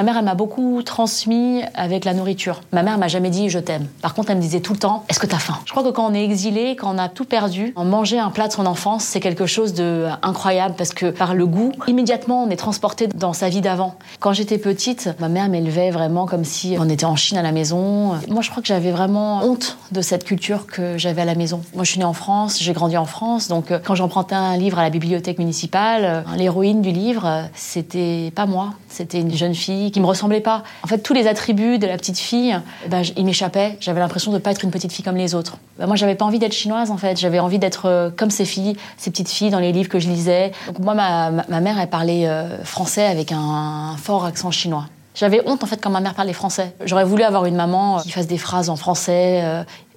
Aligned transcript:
Ma 0.00 0.04
mère, 0.04 0.16
elle 0.16 0.24
m'a 0.24 0.34
beaucoup 0.34 0.82
transmis 0.82 1.60
avec 1.74 2.06
la 2.06 2.14
nourriture. 2.14 2.62
Ma 2.72 2.82
mère 2.82 2.96
m'a 2.96 3.08
jamais 3.08 3.28
dit 3.28 3.50
je 3.50 3.58
t'aime. 3.58 3.86
Par 4.00 4.14
contre, 4.14 4.30
elle 4.30 4.38
me 4.38 4.40
disait 4.40 4.60
tout 4.60 4.72
le 4.72 4.78
temps 4.78 5.04
est-ce 5.10 5.20
que 5.20 5.26
t'as 5.26 5.36
faim? 5.36 5.58
Je 5.66 5.72
crois 5.72 5.82
que 5.82 5.90
quand 5.90 6.10
on 6.10 6.14
est 6.14 6.24
exilé, 6.24 6.74
quand 6.74 6.94
on 6.94 6.96
a 6.96 7.10
tout 7.10 7.26
perdu, 7.26 7.74
en 7.76 7.84
manger 7.84 8.18
un 8.18 8.30
plat 8.30 8.48
de 8.48 8.52
son 8.54 8.64
enfance, 8.64 9.04
c'est 9.04 9.20
quelque 9.20 9.44
chose 9.44 9.74
de 9.74 10.06
incroyable 10.22 10.74
parce 10.78 10.94
que 10.94 11.10
par 11.10 11.34
le 11.34 11.44
goût, 11.46 11.72
immédiatement, 11.86 12.44
on 12.44 12.48
est 12.48 12.56
transporté 12.56 13.08
dans 13.08 13.34
sa 13.34 13.50
vie 13.50 13.60
d'avant. 13.60 13.96
Quand 14.20 14.32
j'étais 14.32 14.56
petite, 14.56 15.10
ma 15.20 15.28
mère 15.28 15.50
m'élevait 15.50 15.90
vraiment 15.90 16.24
comme 16.24 16.44
si 16.44 16.78
on 16.80 16.88
était 16.88 17.04
en 17.04 17.16
Chine 17.16 17.36
à 17.36 17.42
la 17.42 17.52
maison. 17.52 18.14
Moi, 18.30 18.40
je 18.40 18.48
crois 18.48 18.62
que 18.62 18.68
j'avais 18.68 18.92
vraiment 18.92 19.44
honte 19.44 19.76
de 19.92 20.00
cette 20.00 20.24
culture 20.24 20.66
que 20.66 20.96
j'avais 20.96 21.20
à 21.20 21.26
la 21.26 21.34
maison. 21.34 21.60
Moi, 21.74 21.84
je 21.84 21.90
suis 21.90 21.98
née 21.98 22.06
en 22.06 22.14
France, 22.14 22.58
j'ai 22.58 22.72
grandi 22.72 22.96
en 22.96 23.04
France, 23.04 23.48
donc 23.48 23.70
euh, 23.70 23.78
quand 23.84 23.96
j'empruntais 23.96 24.34
un 24.34 24.56
livre 24.56 24.78
à 24.78 24.82
la 24.82 24.88
bibliothèque 24.88 25.38
municipale, 25.38 26.04
euh, 26.06 26.36
l'héroïne 26.38 26.80
du 26.80 26.90
livre, 26.90 27.26
euh, 27.26 27.42
c'était 27.52 28.32
pas 28.34 28.46
moi, 28.46 28.72
c'était 28.88 29.20
une 29.20 29.34
jeune 29.34 29.54
fille 29.54 29.89
qui 29.90 30.00
me 30.00 30.06
ressemblait 30.06 30.40
pas. 30.40 30.62
En 30.82 30.86
fait, 30.86 30.98
tous 30.98 31.14
les 31.14 31.26
attributs 31.26 31.78
de 31.78 31.86
la 31.86 31.96
petite 31.96 32.18
fille, 32.18 32.58
ben, 32.88 33.02
ils 33.16 33.24
m'échappaient. 33.24 33.76
J'avais 33.80 34.00
l'impression 34.00 34.32
de 34.32 34.38
pas 34.38 34.50
être 34.50 34.64
une 34.64 34.70
petite 34.70 34.92
fille 34.92 35.04
comme 35.04 35.16
les 35.16 35.34
autres. 35.34 35.56
Ben, 35.78 35.86
moi, 35.86 35.96
j'avais 35.96 36.14
pas 36.14 36.24
envie 36.24 36.38
d'être 36.38 36.52
chinoise, 36.52 36.90
en 36.90 36.96
fait. 36.96 37.18
J'avais 37.18 37.38
envie 37.38 37.58
d'être 37.58 37.86
euh, 37.86 38.10
comme 38.14 38.30
ces 38.30 38.44
filles, 38.44 38.76
ces 38.96 39.10
petites 39.10 39.28
filles 39.28 39.50
dans 39.50 39.58
les 39.58 39.72
livres 39.72 39.88
que 39.88 39.98
je 39.98 40.08
lisais. 40.08 40.52
Donc 40.68 40.80
moi, 40.80 40.94
ma, 40.94 41.30
ma 41.30 41.60
mère, 41.60 41.78
elle 41.78 41.88
parlait 41.88 42.26
euh, 42.26 42.62
français 42.64 43.06
avec 43.06 43.32
un, 43.32 43.96
fort 43.96 44.24
accent 44.24 44.50
chinois. 44.50 44.86
J'avais 45.14 45.42
honte 45.46 45.64
en 45.64 45.66
fait 45.66 45.80
quand 45.80 45.90
ma 45.90 46.00
mère 46.00 46.14
parlait 46.14 46.32
français. 46.32 46.74
J'aurais 46.84 47.04
voulu 47.04 47.24
avoir 47.24 47.44
une 47.44 47.56
maman 47.56 47.98
euh, 47.98 48.02
qui 48.02 48.10
fasse 48.10 48.26
des 48.26 48.38
phrases 48.38 48.70
en 48.70 48.76
français 48.76 49.42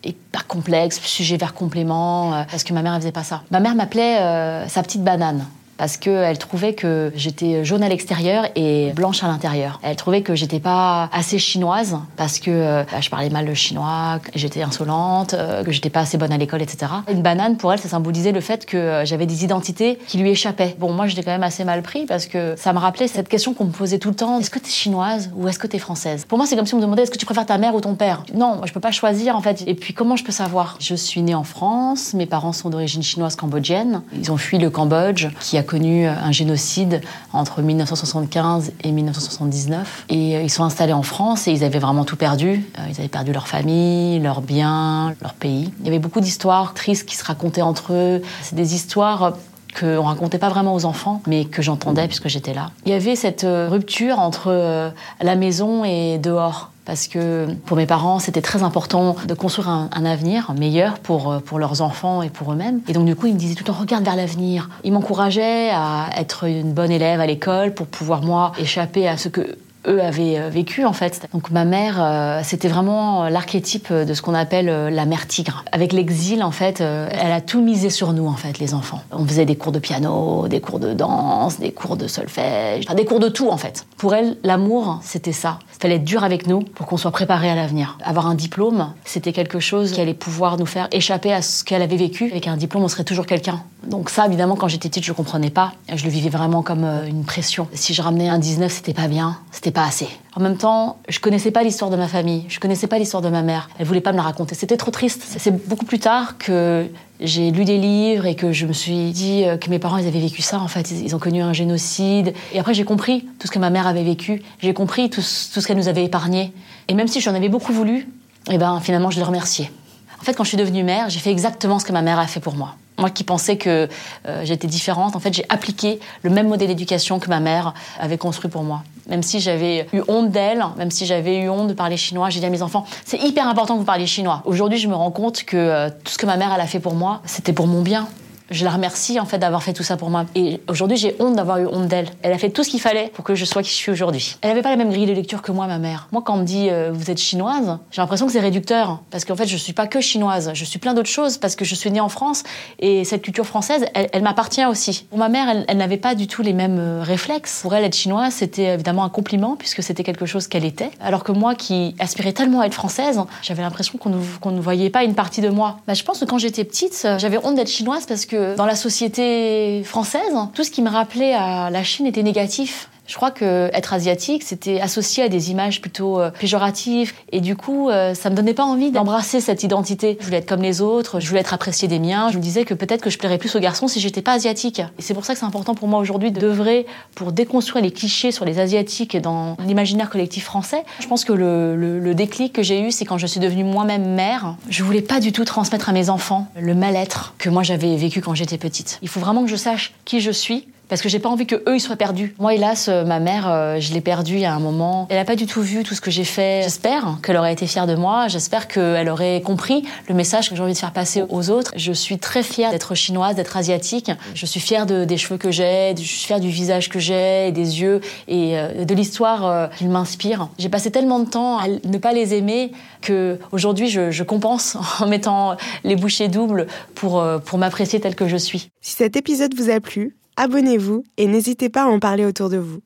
et 0.03 0.11
pas 0.11 0.41
complexe, 0.45 0.99
sujet 1.01 1.37
vers 1.37 1.53
complément, 1.53 2.43
parce 2.49 2.63
que 2.63 2.73
ma 2.73 2.81
mère 2.81 2.93
elle 2.93 3.01
faisait 3.01 3.11
pas 3.13 3.23
ça. 3.23 3.41
Ma 3.51 3.59
mère 3.59 3.75
m'appelait 3.75 4.67
sa 4.67 4.83
petite 4.83 5.03
banane 5.03 5.45
parce 5.77 5.97
qu'elle 5.97 6.37
trouvait 6.37 6.73
que 6.73 7.11
j'étais 7.15 7.65
jaune 7.65 7.83
à 7.83 7.89
l'extérieur 7.89 8.47
et 8.55 8.91
blanche 8.95 9.23
à 9.23 9.27
l'intérieur. 9.27 9.79
Elle 9.83 9.95
trouvait 9.95 10.21
que 10.21 10.35
j'étais 10.35 10.59
pas 10.59 11.09
assez 11.11 11.39
chinoise 11.39 11.97
parce 12.15 12.39
que 12.39 12.83
bah, 12.91 13.01
je 13.01 13.09
parlais 13.09 13.29
mal 13.29 13.45
le 13.45 13.53
chinois, 13.53 14.19
j'étais 14.35 14.61
insolente, 14.61 15.33
euh, 15.33 15.63
que 15.63 15.71
j'étais 15.71 15.89
pas 15.89 16.01
assez 16.01 16.17
bonne 16.17 16.31
à 16.31 16.37
l'école, 16.37 16.61
etc. 16.61 16.91
Une 17.09 17.21
banane, 17.21 17.57
pour 17.57 17.73
elle, 17.73 17.79
ça 17.79 17.89
symbolisait 17.89 18.31
le 18.31 18.41
fait 18.41 18.65
que 18.65 18.77
euh, 18.77 19.05
j'avais 19.05 19.25
des 19.25 19.43
identités 19.43 19.97
qui 20.07 20.17
lui 20.17 20.29
échappaient. 20.29 20.75
Bon, 20.79 20.91
moi, 20.91 21.07
j'étais 21.07 21.23
quand 21.23 21.31
même 21.31 21.43
assez 21.43 21.63
mal 21.63 21.81
pris 21.81 22.05
parce 22.05 22.25
que 22.25 22.55
ça 22.57 22.73
me 22.73 22.79
rappelait 22.79 23.07
cette 23.07 23.29
question 23.29 23.53
qu'on 23.53 23.65
me 23.65 23.71
posait 23.71 23.99
tout 23.99 24.09
le 24.09 24.15
temps 24.15 24.39
est-ce 24.39 24.49
que 24.49 24.59
tu 24.59 24.67
es 24.67 24.71
chinoise 24.71 25.31
ou 25.35 25.47
est-ce 25.47 25.59
que 25.59 25.67
tu 25.67 25.75
es 25.75 25.79
française? 25.79 26.25
Pour 26.25 26.37
moi, 26.37 26.47
c'est 26.47 26.55
comme 26.55 26.65
si 26.65 26.73
on 26.73 26.77
me 26.77 26.83
demandait 26.83 27.03
est-ce 27.03 27.11
que 27.11 27.17
tu 27.17 27.25
préfères 27.25 27.45
ta 27.45 27.57
mère 27.57 27.75
ou 27.75 27.81
ton 27.81 27.95
père? 27.95 28.23
Non, 28.33 28.55
moi, 28.55 28.65
je 28.65 28.73
peux 28.73 28.79
pas 28.79 28.91
choisir 28.91 29.35
en 29.35 29.41
fait. 29.41 29.63
Et 29.67 29.73
puis, 29.73 29.93
comment 29.93 30.15
je 30.15 30.23
peux 30.23 30.31
savoir? 30.31 30.77
Je 30.79 30.95
suis 30.95 31.21
née 31.21 31.35
en 31.35 31.43
France, 31.43 32.13
mes 32.13 32.25
parents 32.25 32.53
sont 32.53 32.69
d'origine 32.69 33.03
chinoise 33.03 33.35
cambodgienne. 33.35 34.01
Ils 34.17 34.31
ont 34.31 34.37
fui 34.37 34.57
le 34.57 34.69
Cambodge 34.69 35.27
qui 35.39 35.57
a 35.57 35.62
connu 35.63 36.07
un 36.07 36.31
génocide 36.31 37.01
entre 37.31 37.61
1975 37.61 38.73
et 38.83 38.91
1979. 38.91 40.05
Et 40.09 40.35
euh, 40.35 40.41
ils 40.41 40.49
sont 40.49 40.63
installés 40.63 40.93
en 40.93 41.03
France 41.03 41.47
et 41.47 41.51
ils 41.51 41.63
avaient 41.63 41.79
vraiment 41.79 42.05
tout 42.05 42.15
perdu. 42.15 42.63
Euh, 42.79 42.81
ils 42.89 42.99
avaient 42.99 43.07
perdu 43.07 43.33
leur 43.33 43.47
famille, 43.47 44.19
leurs 44.19 44.41
biens, 44.41 45.15
leur 45.21 45.33
pays. 45.33 45.73
Il 45.79 45.85
y 45.85 45.89
avait 45.89 45.99
beaucoup 45.99 46.21
d'histoires 46.21 46.73
tristes 46.73 47.07
qui 47.07 47.15
se 47.15 47.23
racontaient 47.23 47.61
entre 47.61 47.93
eux. 47.93 48.21
C'est 48.41 48.55
des 48.55 48.75
histoires 48.75 49.33
qu'on 49.73 50.03
racontait 50.03 50.37
pas 50.37 50.49
vraiment 50.49 50.73
aux 50.73 50.85
enfants, 50.85 51.21
mais 51.27 51.45
que 51.45 51.61
j'entendais 51.61 52.07
puisque 52.07 52.27
j'étais 52.27 52.53
là. 52.53 52.71
Il 52.85 52.91
y 52.91 52.95
avait 52.95 53.15
cette 53.15 53.43
euh, 53.43 53.67
rupture 53.69 54.19
entre 54.19 54.93
la 55.21 55.35
maison 55.35 55.83
et 55.83 56.17
dehors 56.17 56.71
parce 56.85 57.07
que 57.07 57.47
pour 57.65 57.77
mes 57.77 57.85
parents, 57.85 58.19
c'était 58.19 58.41
très 58.41 58.63
important 58.63 59.15
de 59.25 59.33
construire 59.33 59.69
un, 59.69 59.89
avenir 60.05 60.53
meilleur 60.57 60.99
pour, 60.99 61.31
euh, 61.31 61.39
pour 61.39 61.59
leurs 61.59 61.81
enfants 61.81 62.21
et 62.21 62.29
pour 62.29 62.51
eux-mêmes. 62.51 62.81
Et 62.87 62.93
donc, 62.93 63.05
du 63.05 63.15
coup, 63.15 63.27
ils 63.27 63.33
me 63.33 63.39
disaient 63.39 63.55
tout 63.55 63.63
le 63.63 63.67
temps, 63.67 63.79
regarde 63.79 64.03
vers 64.03 64.17
l'avenir. 64.17 64.69
Ils 64.83 64.91
m'encourageaient 64.91 65.69
à 65.71 66.09
être 66.17 66.43
une 66.45 66.73
bonne 66.73 66.91
élève 66.91 67.21
à 67.21 67.25
l'école 67.25 67.73
pour 67.73 67.87
pouvoir, 67.87 68.21
moi, 68.21 68.51
échapper 68.57 69.07
à 69.07 69.17
ce 69.17 69.29
que 69.29 69.57
eux 69.87 70.01
avaient 70.01 70.39
euh, 70.39 70.49
vécu 70.49 70.85
en 70.85 70.93
fait. 70.93 71.27
Donc 71.33 71.51
ma 71.51 71.65
mère, 71.65 72.01
euh, 72.01 72.41
c'était 72.43 72.67
vraiment 72.67 73.29
l'archétype 73.29 73.91
de 73.91 74.13
ce 74.13 74.21
qu'on 74.21 74.33
appelle 74.33 74.69
euh, 74.69 74.89
la 74.89 75.05
mère 75.05 75.27
tigre. 75.27 75.63
Avec 75.71 75.93
l'exil 75.93 76.43
en 76.43 76.51
fait, 76.51 76.81
elle 76.81 77.31
a 77.31 77.41
tout 77.41 77.61
misé 77.61 77.89
sur 77.89 78.13
nous 78.13 78.27
en 78.27 78.35
fait, 78.35 78.59
les 78.59 78.73
enfants. 78.73 79.01
On 79.11 79.25
faisait 79.25 79.45
des 79.45 79.55
cours 79.55 79.71
de 79.71 79.79
piano, 79.79 80.47
des 80.47 80.61
cours 80.61 80.79
de 80.79 80.93
danse, 80.93 81.59
des 81.59 81.71
cours 81.71 81.97
de 81.97 82.07
solfège, 82.07 82.85
des 82.85 83.05
cours 83.05 83.19
de 83.19 83.29
tout 83.29 83.49
en 83.49 83.57
fait. 83.57 83.85
Pour 83.97 84.13
elle, 84.13 84.37
l'amour, 84.43 84.99
c'était 85.03 85.31
ça. 85.31 85.59
Il 85.75 85.81
fallait 85.81 85.95
être 85.95 86.03
dur 86.03 86.23
avec 86.23 86.47
nous 86.47 86.61
pour 86.61 86.85
qu'on 86.85 86.97
soit 86.97 87.11
préparé 87.11 87.49
à 87.49 87.55
l'avenir. 87.55 87.97
Avoir 88.03 88.27
un 88.27 88.35
diplôme, 88.35 88.93
c'était 89.05 89.33
quelque 89.33 89.59
chose 89.59 89.91
qui 89.91 90.01
allait 90.01 90.13
pouvoir 90.13 90.57
nous 90.57 90.65
faire 90.65 90.87
échapper 90.91 91.33
à 91.33 91.41
ce 91.41 91.63
qu'elle 91.63 91.81
avait 91.81 91.97
vécu. 91.97 92.29
Avec 92.31 92.47
un 92.47 92.57
diplôme, 92.57 92.83
on 92.83 92.87
serait 92.87 93.03
toujours 93.03 93.25
quelqu'un. 93.25 93.61
Donc 93.87 94.09
ça, 94.09 94.25
évidemment, 94.27 94.55
quand 94.55 94.69
j'étais 94.69 94.87
petite, 94.87 95.03
je 95.03 95.11
comprenais 95.11 95.49
pas. 95.49 95.73
Je 95.93 96.03
le 96.05 96.09
vivais 96.09 96.29
vraiment 96.29 96.61
comme 96.61 96.85
une 97.05 97.25
pression. 97.25 97.67
Si 97.73 97.93
je 97.93 98.01
ramenais 98.01 98.29
un 98.29 98.39
19, 98.39 98.71
c'était 98.71 98.93
pas 98.93 99.07
bien. 99.07 99.37
C'était 99.51 99.72
pas 99.73 99.85
assez. 99.85 100.07
En 100.35 100.41
même 100.41 100.57
temps, 100.57 100.97
je 101.09 101.19
connaissais 101.19 101.51
pas 101.51 101.63
l'histoire 101.63 101.91
de 101.91 101.95
ma 101.97 102.07
famille, 102.07 102.45
je 102.47 102.59
connaissais 102.59 102.87
pas 102.87 102.97
l'histoire 102.97 103.21
de 103.21 103.29
ma 103.29 103.41
mère. 103.41 103.69
Elle 103.77 103.85
voulait 103.85 104.01
pas 104.01 104.11
me 104.11 104.17
la 104.17 104.23
raconter. 104.23 104.55
C'était 104.55 104.77
trop 104.77 104.91
triste. 104.91 105.23
C'est 105.37 105.67
beaucoup 105.67 105.85
plus 105.85 105.99
tard 105.99 106.37
que 106.37 106.87
j'ai 107.19 107.51
lu 107.51 107.65
des 107.65 107.77
livres 107.77 108.25
et 108.25 108.35
que 108.35 108.51
je 108.51 108.65
me 108.65 108.73
suis 108.73 109.11
dit 109.11 109.43
euh, 109.45 109.57
que 109.57 109.69
mes 109.69 109.79
parents 109.79 109.97
ils 109.97 110.07
avaient 110.07 110.19
vécu 110.19 110.41
ça 110.41 110.59
en 110.59 110.67
fait. 110.67 110.91
Ils 110.91 111.15
ont 111.15 111.19
connu 111.19 111.41
un 111.41 111.53
génocide. 111.53 112.33
Et 112.53 112.59
après 112.59 112.73
j'ai 112.73 112.85
compris 112.85 113.25
tout 113.39 113.47
ce 113.47 113.51
que 113.51 113.59
ma 113.59 113.69
mère 113.69 113.87
avait 113.87 114.03
vécu. 114.03 114.41
J'ai 114.59 114.73
compris 114.73 115.09
tout, 115.09 115.21
ce 115.21 115.59
qu'elle 115.65 115.77
nous 115.77 115.87
avait 115.87 116.05
épargné. 116.05 116.53
Et 116.87 116.93
même 116.93 117.07
si 117.07 117.21
j'en 117.21 117.33
avais 117.33 117.49
beaucoup 117.49 117.73
voulu, 117.73 118.07
eh 118.49 118.57
ben 118.57 118.79
finalement 118.79 119.09
je 119.09 119.17
l'ai 119.17 119.25
remercié. 119.25 119.71
En 120.19 120.25
fait, 120.25 120.35
quand 120.35 120.45
je 120.45 120.49
suis 120.49 120.57
devenue 120.57 120.83
mère, 120.83 121.09
j'ai 121.09 121.19
fait 121.19 121.31
exactement 121.31 121.79
ce 121.79 121.85
que 121.85 121.91
ma 121.91 122.01
mère 122.01 122.17
a 122.17 122.27
fait 122.27 122.39
pour 122.39 122.55
moi. 122.55 122.75
Moi 122.97 123.09
qui 123.09 123.25
pensais 123.25 123.57
que 123.57 123.89
euh, 124.25 124.41
j'étais 124.45 124.67
différente, 124.67 125.17
en 125.17 125.19
fait, 125.19 125.33
j'ai 125.33 125.45
appliqué 125.49 125.99
le 126.21 126.29
même 126.29 126.47
modèle 126.47 126.69
d'éducation 126.69 127.19
que 127.19 127.27
ma 127.27 127.41
mère 127.41 127.73
avait 127.99 128.17
construit 128.17 128.49
pour 128.49 128.63
moi. 128.63 128.83
Même 129.07 129.23
si 129.23 129.39
j'avais 129.39 129.87
eu 129.93 130.01
honte 130.07 130.31
d'elle, 130.31 130.63
même 130.77 130.91
si 130.91 131.05
j'avais 131.05 131.39
eu 131.39 131.49
honte 131.49 131.67
de 131.67 131.73
parler 131.73 131.97
chinois, 131.97 132.29
j'ai 132.29 132.39
dit 132.39 132.45
à 132.45 132.49
mes 132.49 132.61
enfants, 132.61 132.85
c'est 133.05 133.21
hyper 133.21 133.47
important 133.47 133.73
que 133.73 133.79
vous 133.79 133.85
parliez 133.85 134.07
chinois. 134.07 134.41
Aujourd'hui, 134.45 134.79
je 134.79 134.87
me 134.87 134.95
rends 134.95 135.11
compte 135.11 135.43
que 135.43 135.57
euh, 135.57 135.89
tout 135.89 136.13
ce 136.13 136.17
que 136.17 136.25
ma 136.25 136.37
mère 136.37 136.51
a 136.51 136.65
fait 136.67 136.79
pour 136.79 136.95
moi, 136.95 137.21
c'était 137.25 137.53
pour 137.53 137.67
mon 137.67 137.81
bien 137.81 138.07
je 138.49 138.65
la 138.65 138.71
remercie 138.71 139.19
en 139.19 139.25
fait 139.25 139.37
d'avoir 139.37 139.63
fait 139.63 139.73
tout 139.73 139.83
ça 139.83 139.97
pour 139.97 140.09
moi. 140.09 140.25
Et 140.35 140.61
aujourd'hui, 140.67 140.97
j'ai 140.97 141.15
honte 141.19 141.35
d'avoir 141.35 141.57
eu 141.59 141.67
honte 141.67 141.87
d'elle. 141.87 142.07
Elle 142.21 142.33
a 142.33 142.37
fait 142.37 142.49
tout 142.49 142.63
ce 142.63 142.69
qu'il 142.69 142.81
fallait 142.81 143.11
pour 143.13 143.23
que 143.23 143.35
je 143.35 143.45
sois 143.45 143.63
qui 143.63 143.69
je 143.69 143.75
suis 143.75 143.91
aujourd'hui. 143.91 144.37
Elle 144.41 144.49
n'avait 144.49 144.61
pas 144.61 144.69
la 144.69 144.75
même 144.75 144.91
grille 144.91 145.05
de 145.05 145.13
lecture 145.13 145.41
que 145.41 145.51
moi, 145.51 145.67
ma 145.67 145.79
mère. 145.79 146.07
Moi, 146.11 146.21
quand 146.25 146.35
on 146.35 146.37
me 146.37 146.45
dit 146.45 146.69
euh, 146.69 146.91
vous 146.93 147.09
êtes 147.09 147.19
chinoise, 147.19 147.77
j'ai 147.91 148.01
l'impression 148.01 148.25
que 148.25 148.31
c'est 148.31 148.39
réducteur 148.39 149.01
parce 149.09 149.25
qu'en 149.25 149.35
fait, 149.35 149.47
je 149.47 149.57
suis 149.57 149.73
pas 149.73 149.87
que 149.87 150.01
chinoise. 150.01 150.51
Je 150.53 150.65
suis 150.65 150.79
plein 150.79 150.93
d'autres 150.93 151.09
choses 151.09 151.37
parce 151.37 151.55
que 151.55 151.65
je 151.65 151.75
suis 151.75 151.91
née 151.91 152.01
en 152.01 152.09
France 152.09 152.43
et 152.79 153.03
cette 153.05 153.21
culture 153.21 153.45
française, 153.45 153.85
elle, 153.93 154.23
m'appartient 154.23 154.65
aussi. 154.65 155.05
Pour 155.09 155.19
ma 155.19 155.29
mère, 155.29 155.47
elle, 155.67 155.77
n'avait 155.77 155.97
pas 155.97 156.15
du 156.15 156.27
tout 156.27 156.41
les 156.41 156.53
mêmes 156.53 156.79
euh, 156.79 157.01
réflexes. 157.03 157.61
Pour 157.61 157.73
elle, 157.75 157.83
être 157.83 157.95
chinoise, 157.95 158.33
c'était 158.33 158.73
évidemment 158.73 159.03
un 159.03 159.09
compliment 159.09 159.55
puisque 159.55 159.83
c'était 159.83 160.03
quelque 160.03 160.25
chose 160.25 160.47
qu'elle 160.47 160.65
était. 160.65 160.91
Alors 161.01 161.23
que 161.23 161.31
moi, 161.31 161.55
qui 161.55 161.95
aspirais 161.99 162.33
tellement 162.33 162.61
à 162.61 162.65
être 162.65 162.73
française, 162.73 163.19
j'avais 163.41 163.61
l'impression 163.61 163.97
qu'on 163.97 164.09
ne, 164.51 164.61
voyait 164.61 164.89
pas 164.89 165.03
une 165.03 165.15
partie 165.15 165.41
de 165.41 165.49
moi. 165.49 165.79
Bah, 165.87 165.93
je 165.93 166.03
pense 166.03 166.19
que 166.19 166.25
quand 166.25 166.37
j'étais 166.37 166.63
petite, 166.63 167.07
j'avais 167.17 167.37
honte 167.43 167.55
d'être 167.55 167.69
chinoise 167.69 168.05
parce 168.05 168.25
que 168.25 168.32
dans 168.33 168.65
la 168.65 168.75
société 168.75 169.83
française, 169.83 170.33
tout 170.53 170.63
ce 170.63 170.71
qui 170.71 170.81
me 170.81 170.89
rappelait 170.89 171.33
à 171.33 171.69
la 171.69 171.83
Chine 171.83 172.05
était 172.05 172.23
négatif. 172.23 172.89
Je 173.05 173.15
crois 173.15 173.31
que 173.31 173.69
être 173.73 173.93
asiatique, 173.93 174.43
c'était 174.43 174.79
associé 174.79 175.23
à 175.23 175.29
des 175.29 175.51
images 175.51 175.81
plutôt 175.81 176.19
euh, 176.21 176.31
péjoratives. 176.31 177.13
Et 177.31 177.41
du 177.41 177.55
coup, 177.55 177.89
euh, 177.89 178.13
ça 178.13 178.29
me 178.29 178.35
donnait 178.35 178.53
pas 178.53 178.63
envie 178.63 178.91
d'embrasser 178.91 179.41
cette 179.41 179.63
identité. 179.63 180.17
Je 180.19 180.25
voulais 180.25 180.37
être 180.37 180.47
comme 180.47 180.61
les 180.61 180.81
autres, 180.81 181.19
je 181.19 181.27
voulais 181.27 181.41
être 181.41 181.53
appréciée 181.53 181.87
des 181.87 181.99
miens. 181.99 182.29
Je 182.31 182.37
me 182.37 182.41
disais 182.41 182.63
que 182.63 182.73
peut-être 182.73 183.01
que 183.01 183.09
je 183.09 183.17
plairais 183.17 183.37
plus 183.37 183.55
aux 183.55 183.59
garçons 183.59 183.87
si 183.87 183.99
j'étais 183.99 184.21
pas 184.21 184.33
asiatique. 184.33 184.81
Et 184.97 185.01
c'est 185.01 185.13
pour 185.13 185.25
ça 185.25 185.33
que 185.33 185.39
c'est 185.39 185.45
important 185.45 185.75
pour 185.75 185.87
moi 185.87 185.99
aujourd'hui 185.99 186.31
d'œuvrer 186.31 186.85
pour 187.15 187.33
déconstruire 187.33 187.83
les 187.83 187.91
clichés 187.91 188.31
sur 188.31 188.45
les 188.45 188.59
asiatiques 188.59 189.17
dans 189.17 189.57
l'imaginaire 189.65 190.09
collectif 190.09 190.45
français. 190.45 190.83
Je 190.99 191.07
pense 191.07 191.25
que 191.25 191.33
le, 191.33 191.75
le, 191.75 191.99
le 191.99 192.15
déclic 192.15 192.53
que 192.53 192.63
j'ai 192.63 192.81
eu, 192.81 192.91
c'est 192.91 193.05
quand 193.05 193.17
je 193.17 193.27
suis 193.27 193.39
devenue 193.39 193.65
moi-même 193.65 194.13
mère. 194.15 194.55
Je 194.69 194.83
voulais 194.83 195.01
pas 195.01 195.19
du 195.19 195.31
tout 195.33 195.43
transmettre 195.43 195.89
à 195.89 195.91
mes 195.91 196.09
enfants 196.09 196.47
le 196.59 196.73
mal-être 196.73 197.33
que 197.37 197.49
moi 197.49 197.63
j'avais 197.63 197.95
vécu 197.97 198.21
quand 198.21 198.33
j'étais 198.33 198.57
petite. 198.57 198.99
Il 199.01 199.09
faut 199.09 199.19
vraiment 199.19 199.43
que 199.43 199.49
je 199.49 199.55
sache 199.55 199.93
qui 200.05 200.21
je 200.21 200.31
suis, 200.31 200.67
parce 200.89 201.01
que 201.01 201.09
j'ai 201.09 201.19
pas 201.19 201.29
envie 201.29 201.45
que 201.45 201.55
eux 201.55 201.75
ils 201.75 201.79
soient 201.79 201.95
perdus. 201.95 202.35
Moi, 202.39 202.55
hélas, 202.55 202.87
euh, 202.87 203.03
ma 203.03 203.19
mère, 203.19 203.49
euh, 203.49 203.79
je 203.79 203.93
l'ai 203.93 204.01
perdue 204.01 204.43
à 204.43 204.53
un 204.53 204.59
moment. 204.59 205.07
Elle 205.09 205.17
a 205.17 205.25
pas 205.25 205.35
du 205.35 205.45
tout 205.45 205.61
vu 205.61 205.83
tout 205.83 205.95
ce 205.95 206.01
que 206.01 206.11
j'ai 206.11 206.23
fait. 206.23 206.61
J'espère 206.63 207.17
qu'elle 207.23 207.37
aurait 207.37 207.53
été 207.53 207.67
fière 207.67 207.87
de 207.87 207.95
moi. 207.95 208.27
J'espère 208.27 208.67
qu'elle 208.67 209.09
aurait 209.09 209.41
compris 209.41 209.83
le 210.07 210.15
message 210.15 210.49
que 210.49 210.55
j'ai 210.55 210.61
envie 210.61 210.73
de 210.73 210.77
faire 210.77 210.93
passer 210.93 211.23
aux 211.29 211.49
autres. 211.49 211.71
Je 211.75 211.93
suis 211.93 212.19
très 212.19 212.43
fière 212.43 212.71
d'être 212.71 212.95
chinoise, 212.95 213.35
d'être 213.35 213.55
asiatique. 213.57 214.11
Je 214.35 214.45
suis 214.45 214.59
fière 214.59 214.85
de, 214.85 215.05
des 215.05 215.17
cheveux 215.17 215.37
que 215.37 215.51
j'ai, 215.51 215.95
je 215.97 216.03
suis 216.03 216.27
fière 216.27 216.39
du 216.39 216.49
visage 216.49 216.89
que 216.89 216.99
j'ai, 216.99 217.51
des 217.51 217.81
yeux 217.81 218.01
et 218.27 218.57
euh, 218.57 218.85
de 218.85 218.93
l'histoire 218.93 219.69
qui 219.71 219.85
m'inspire. 219.85 220.49
J'ai 220.57 220.69
passé 220.69 220.91
tellement 220.91 221.19
de 221.19 221.29
temps 221.29 221.57
à 221.57 221.67
ne 221.67 221.97
pas 221.97 222.13
les 222.13 222.33
aimer 222.33 222.71
que 223.01 223.39
aujourd'hui 223.51 223.89
je, 223.89 224.23
compense 224.23 224.77
en 224.99 225.07
mettant 225.07 225.57
les 225.83 225.95
bouchées 225.95 226.27
doubles 226.27 226.67
pour, 226.95 227.23
pour 227.45 227.57
m'apprécier 227.57 227.99
telle 227.99 228.15
que 228.15 228.27
je 228.27 228.37
suis. 228.37 228.69
Si 228.81 228.95
cet 228.95 229.15
épisode 229.15 229.53
vous 229.55 229.69
a 229.69 229.79
plu, 229.79 230.15
abonnez-vous 230.37 231.03
et 231.17 231.27
n'hésitez 231.27 231.69
pas 231.69 231.83
à 231.83 231.87
en 231.87 231.99
parler 231.99 232.25
autour 232.25 232.49
de 232.49 232.57
vous. 232.57 232.79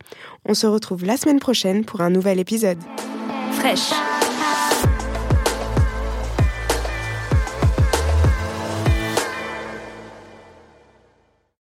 On 0.46 0.54
se 0.54 0.68
retrouve 0.68 1.06
la 1.06 1.18
semaine 1.18 1.40
prochaine 1.40 1.86
pour 1.86 2.02
un 2.02 2.10
nouvel 2.10 2.40
épisode. 2.40 2.80
Fraîche 3.52 3.92